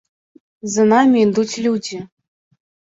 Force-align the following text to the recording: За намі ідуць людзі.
За 0.77 0.85
намі 0.95 1.23
ідуць 1.27 1.59
людзі. 1.69 2.03